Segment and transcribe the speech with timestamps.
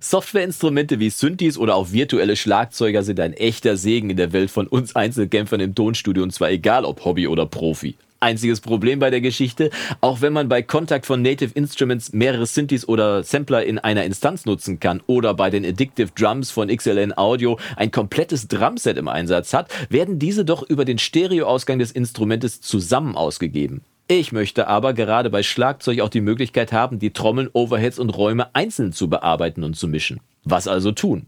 [0.00, 4.68] Softwareinstrumente wie Synthes oder auch virtuelle Schlagzeuger sind ein echter Segen in der Welt von
[4.68, 7.96] uns Einzelkämpfern im Tonstudio und zwar egal ob Hobby oder Profi.
[8.20, 12.86] Einziges Problem bei der Geschichte, auch wenn man bei Kontakt von Native Instruments mehrere Synthes
[12.86, 17.58] oder Sampler in einer Instanz nutzen kann oder bei den Addictive Drums von XLN Audio
[17.74, 23.16] ein komplettes Drumset im Einsatz hat, werden diese doch über den Stereoausgang des Instrumentes zusammen
[23.16, 23.82] ausgegeben.
[24.10, 28.54] Ich möchte aber gerade bei Schlagzeug auch die Möglichkeit haben, die Trommeln, Overheads und Räume
[28.54, 30.18] einzeln zu bearbeiten und zu mischen.
[30.50, 31.26] Was also tun?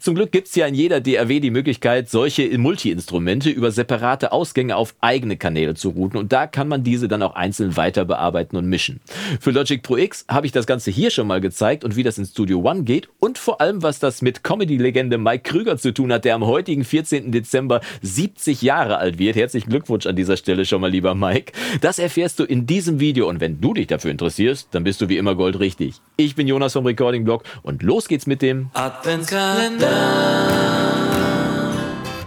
[0.00, 4.94] Zum Glück gibt's ja in jeder DAW die Möglichkeit, solche Multi-Instrumente über separate Ausgänge auf
[5.02, 8.66] eigene Kanäle zu routen und da kann man diese dann auch einzeln weiter bearbeiten und
[8.66, 9.00] mischen.
[9.40, 12.16] Für Logic Pro X habe ich das Ganze hier schon mal gezeigt und wie das
[12.16, 16.10] in Studio One geht und vor allem, was das mit Comedy-Legende Mike Krüger zu tun
[16.10, 17.30] hat, der am heutigen 14.
[17.30, 19.36] Dezember 70 Jahre alt wird.
[19.36, 21.52] Herzlichen Glückwunsch an dieser Stelle schon mal, lieber Mike.
[21.82, 25.08] Das erfährst du in diesem Video und wenn du dich dafür interessierst, dann bist du
[25.08, 26.00] wie immer goldrichtig.
[26.24, 29.88] Ich bin Jonas vom Recording Blog und los geht's mit dem Adventskalender.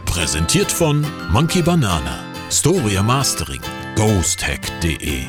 [0.05, 2.19] Präsentiert von Monkey Banana,
[2.51, 3.61] Storia Mastering,
[3.95, 5.23] ghosthack.de.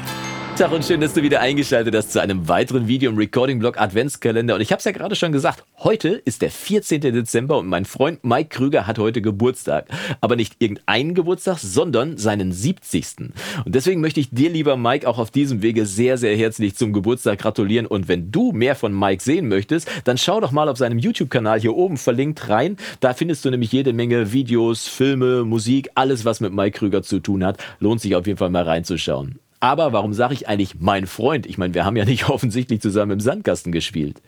[0.57, 4.55] Tag und schön, dass du wieder eingeschaltet hast zu einem weiteren Video im Recording-Blog Adventskalender.
[4.55, 7.03] Und ich habe es ja gerade schon gesagt, heute ist der 14.
[7.03, 9.87] Dezember und mein Freund Mike Krüger hat heute Geburtstag.
[10.23, 13.33] Aber nicht irgendeinen Geburtstag, sondern seinen 70.
[13.67, 16.95] Und deswegen möchte ich dir, lieber Mike, auch auf diesem Wege sehr, sehr herzlich zum
[16.95, 17.85] Geburtstag gratulieren.
[17.87, 21.61] Und wenn du mehr von Mike sehen möchtest, dann schau doch mal auf seinem YouTube-Kanal
[21.61, 22.79] hier oben verlinkt rein.
[23.01, 27.21] Da findest du nämlich jede Menge Videos, Filme, Musik, alles, was mit Mike Krüger zu
[27.21, 27.59] tun hat.
[27.79, 29.39] Lohnt sich auf jeden Fall mal reinzuschauen.
[29.61, 31.47] Aber warum sage ich eigentlich mein Freund?
[31.47, 34.21] Ich meine, wir haben ja nicht offensichtlich zusammen im Sandkasten gespielt.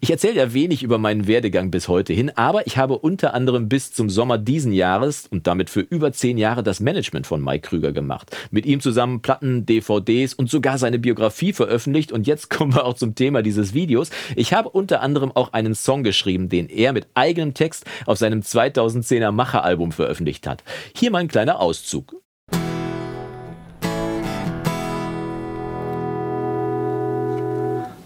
[0.00, 3.68] Ich erzähle ja wenig über meinen Werdegang bis heute hin, aber ich habe unter anderem
[3.68, 7.68] bis zum Sommer diesen Jahres und damit für über zehn Jahre das Management von Mike
[7.68, 8.36] Krüger gemacht.
[8.50, 12.12] Mit ihm zusammen Platten, DVDs und sogar seine Biografie veröffentlicht.
[12.12, 14.10] Und jetzt kommen wir auch zum Thema dieses Videos.
[14.36, 18.40] Ich habe unter anderem auch einen Song geschrieben, den er mit eigenem Text auf seinem
[18.40, 20.62] 2010er Macher-Album veröffentlicht hat.
[20.96, 22.14] Hier mal ein kleiner Auszug.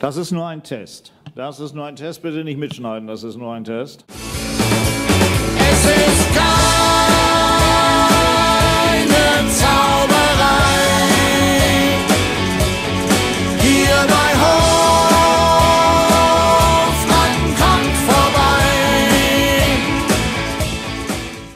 [0.00, 1.12] Das ist nur ein Test.
[1.34, 2.22] Das ist nur ein Test.
[2.22, 3.06] Bitte nicht mitschneiden.
[3.06, 4.06] Das ist nur ein Test.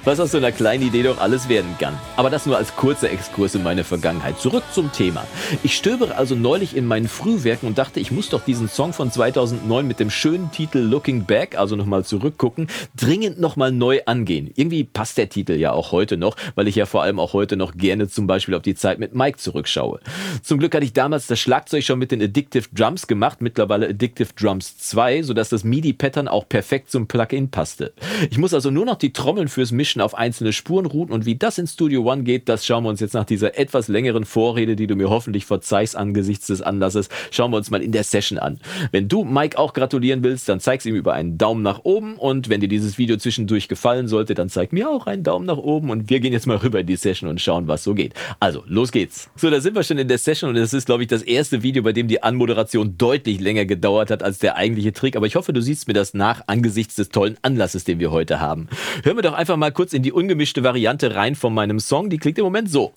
[0.06, 1.98] Was aus so einer kleinen Idee doch alles werden kann.
[2.16, 4.38] Aber das nur als kurzer Exkurs in meine Vergangenheit.
[4.38, 5.26] Zurück zum Thema.
[5.62, 9.10] Ich stöbere also neulich in meinen Frühwerken und dachte, ich muss doch diesen Song von
[9.10, 14.50] 2009 mit dem schönen Titel Looking Back, also nochmal zurückgucken, dringend nochmal neu angehen.
[14.54, 17.56] Irgendwie passt der Titel ja auch heute noch, weil ich ja vor allem auch heute
[17.56, 20.00] noch gerne zum Beispiel auf die Zeit mit Mike zurückschaue.
[20.42, 24.34] Zum Glück hatte ich damals das Schlagzeug schon mit den Addictive Drums gemacht, mittlerweile Addictive
[24.38, 27.94] Drums 2, sodass das MIDI-Pattern auch perfekt zum Plugin passte.
[28.31, 31.37] Ich muss also nur noch die Trommeln fürs Mischen auf einzelne Spuren routen und wie
[31.37, 34.77] das in Studio One geht, das schauen wir uns jetzt nach dieser etwas längeren Vorrede,
[34.77, 38.38] die du mir hoffentlich verzeihst angesichts des Anlasses, schauen wir uns mal in der Session
[38.38, 38.59] an.
[38.93, 42.49] Wenn du Mike auch gratulieren willst, dann zeig's ihm über einen Daumen nach oben und
[42.49, 45.91] wenn dir dieses Video zwischendurch gefallen sollte, dann zeig mir auch einen Daumen nach oben
[45.91, 48.15] und wir gehen jetzt mal rüber in die Session und schauen, was so geht.
[48.41, 49.31] Also, los geht's.
[49.37, 51.62] So, da sind wir schon in der Session und das ist, glaube ich, das erste
[51.62, 55.37] Video, bei dem die Anmoderation deutlich länger gedauert hat als der eigentliche Trick, aber ich
[55.37, 58.69] hoffe, du siehst mir das nach angesichts des tollen Anlasses, den wir heute haben.
[59.03, 62.19] Hören wir doch einfach mal kurz in die ungemischte Variante rein von meinem Song, die
[62.19, 62.93] klingt im Moment so.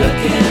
[0.00, 0.47] Looking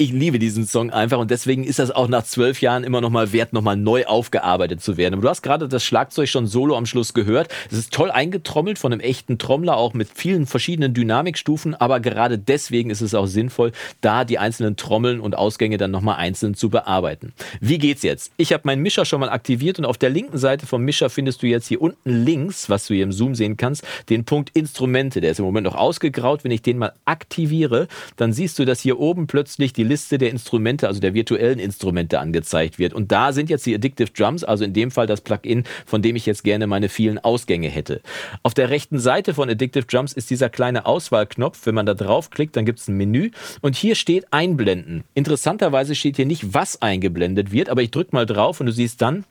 [0.00, 3.10] Ich liebe diesen Song einfach und deswegen ist das auch nach zwölf Jahren immer noch
[3.10, 5.14] mal wert, noch mal neu aufgearbeitet zu werden.
[5.14, 7.52] Aber du hast gerade das Schlagzeug schon solo am Schluss gehört.
[7.68, 11.74] Es ist toll eingetrommelt von einem echten Trommler, auch mit vielen verschiedenen Dynamikstufen.
[11.74, 16.00] Aber gerade deswegen ist es auch sinnvoll, da die einzelnen Trommeln und Ausgänge dann noch
[16.00, 17.32] mal einzeln zu bearbeiten.
[17.60, 18.30] Wie geht's jetzt?
[18.36, 21.42] Ich habe meinen Mischer schon mal aktiviert und auf der linken Seite vom Mischer findest
[21.42, 25.20] du jetzt hier unten links, was du hier im Zoom sehen kannst, den Punkt Instrumente.
[25.20, 26.44] Der ist im Moment noch ausgegraut.
[26.44, 30.30] Wenn ich den mal aktiviere, dann siehst du, dass hier oben plötzlich die Liste der
[30.30, 32.92] Instrumente, also der virtuellen Instrumente angezeigt wird.
[32.92, 36.14] Und da sind jetzt die Addictive Drums, also in dem Fall das Plugin, von dem
[36.14, 38.00] ich jetzt gerne meine vielen Ausgänge hätte.
[38.42, 41.66] Auf der rechten Seite von Addictive Drums ist dieser kleine Auswahlknopf.
[41.66, 43.30] Wenn man da draufklickt, dann gibt es ein Menü
[43.60, 45.04] und hier steht Einblenden.
[45.14, 49.02] Interessanterweise steht hier nicht, was eingeblendet wird, aber ich drücke mal drauf und du siehst
[49.02, 49.24] dann,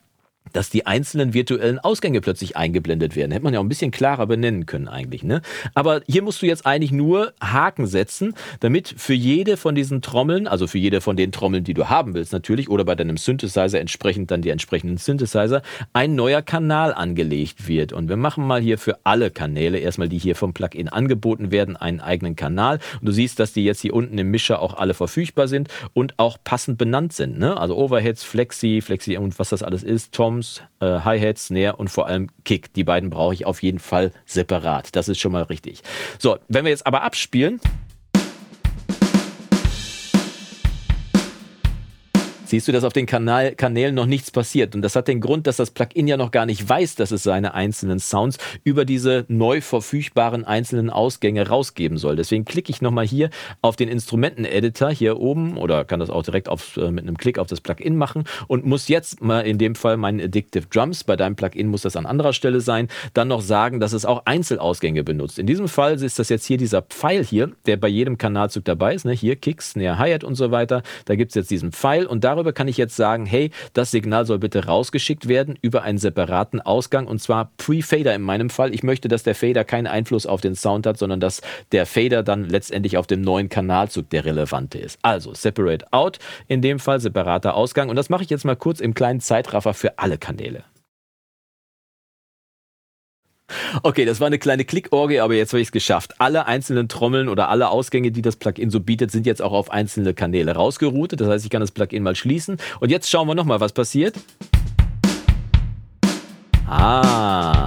[0.54, 3.32] dass die einzelnen virtuellen Ausgänge plötzlich eingeblendet werden.
[3.32, 5.24] Hätte man ja auch ein bisschen klarer benennen können eigentlich.
[5.24, 5.42] Ne?
[5.74, 10.48] Aber hier musst du jetzt eigentlich nur Haken setzen, damit für jede von diesen Trommeln,
[10.48, 13.80] also für jede von den Trommeln, die du haben willst natürlich, oder bei deinem Synthesizer
[13.80, 15.62] entsprechend dann die entsprechenden Synthesizer,
[15.94, 17.94] ein neuer Kanal angelegt wird.
[17.94, 21.76] Und wir machen mal hier für alle Kanäle, erstmal die hier vom Plugin angeboten werden,
[21.78, 22.80] einen eigenen Kanal.
[23.00, 26.18] Und du siehst, dass die jetzt hier unten im Mischer auch alle verfügbar sind und
[26.18, 27.38] auch passend benannt sind.
[27.38, 27.58] Ne?
[27.58, 32.08] Also Overheads, Flexi, Flexi und was das alles ist, Toms, äh, Hi-Hat, Snare und vor
[32.08, 32.72] allem Kick.
[32.74, 34.96] Die beiden brauche ich auf jeden Fall separat.
[34.96, 35.82] Das ist schon mal richtig.
[36.20, 37.60] So, wenn wir jetzt aber abspielen.
[42.50, 44.76] Siehst du, dass auf den Kanal, Kanälen noch nichts passiert.
[44.76, 47.24] Und das hat den Grund, dass das Plugin ja noch gar nicht weiß, dass es
[47.24, 52.16] seine einzelnen Sounds über diese neu verfügbaren einzelnen Ausgänge rausgeben soll.
[52.16, 53.30] Deswegen klicke ich nochmal hier
[53.62, 57.40] auf den Instrumenten-Editor hier oben oder kann das auch direkt auf, äh, mit einem Klick
[57.40, 61.16] auf das Plugin machen und muss jetzt mal in dem Fall meinen Addictive Drums, bei
[61.16, 65.04] deinem Plugin muss das an anderer Stelle sein, dann noch sagen, dass es auch Einzelausgänge
[65.04, 65.40] benutzt.
[65.40, 68.94] In diesem Fall ist das jetzt hier dieser Pfeil hier, der bei jedem Kanalzug dabei
[68.94, 69.06] ist.
[69.06, 69.14] Ne?
[69.14, 70.84] Hier Kicks, Snare, Hi-Hat und so weiter.
[71.06, 74.26] Da gibt es jetzt diesen Pfeil und darüber kann ich jetzt sagen, hey, das Signal
[74.26, 78.74] soll bitte rausgeschickt werden über einen separaten Ausgang und zwar Pre-Fader in meinem Fall.
[78.74, 81.42] Ich möchte, dass der Fader keinen Einfluss auf den Sound hat, sondern dass
[81.72, 85.00] der Fader dann letztendlich auf dem neuen Kanalzug der relevante ist.
[85.02, 88.80] Also Separate Out, in dem Fall separater Ausgang und das mache ich jetzt mal kurz
[88.80, 90.64] im kleinen Zeitraffer für alle Kanäle.
[93.84, 96.16] Okay, das war eine kleine Klickorgie, aber jetzt habe ich es geschafft.
[96.20, 99.72] Alle einzelnen Trommeln oder alle Ausgänge, die das Plugin so bietet, sind jetzt auch auf
[99.72, 101.22] einzelne Kanäle rausgeroutet.
[101.22, 102.58] Das heißt, ich kann das Plugin mal schließen.
[102.80, 104.16] Und jetzt schauen wir nochmal, was passiert.
[106.68, 107.67] Ah.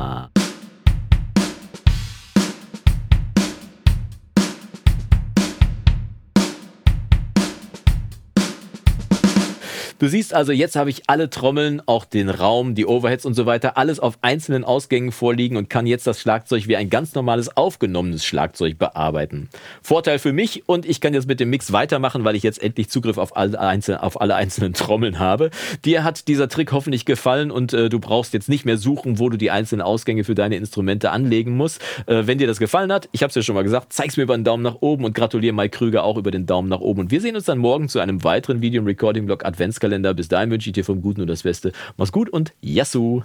[10.00, 13.44] Du siehst also, jetzt habe ich alle Trommeln, auch den Raum, die Overheads und so
[13.44, 17.54] weiter, alles auf einzelnen Ausgängen vorliegen und kann jetzt das Schlagzeug wie ein ganz normales
[17.54, 19.50] aufgenommenes Schlagzeug bearbeiten.
[19.82, 22.88] Vorteil für mich und ich kann jetzt mit dem Mix weitermachen, weil ich jetzt endlich
[22.88, 25.50] Zugriff auf alle, einzel auf alle einzelnen Trommeln habe.
[25.84, 29.28] Dir hat dieser Trick hoffentlich gefallen und äh, du brauchst jetzt nicht mehr suchen, wo
[29.28, 31.82] du die einzelnen Ausgänge für deine Instrumente anlegen musst.
[32.06, 34.22] Äh, wenn dir das gefallen hat, ich habe es ja schon mal gesagt, zeig's mir
[34.22, 37.00] über einen Daumen nach oben und gratuliere Mike Krüger auch über den Daumen nach oben.
[37.00, 39.89] Und wir sehen uns dann morgen zu einem weiteren Video im Recording Blog Adventskalender.
[40.14, 41.72] Bis dahin wünsche ich dir vom Guten und das Beste.
[41.96, 43.22] Mach's gut und Yassou!